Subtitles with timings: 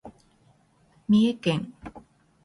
[1.05, 1.73] 三重県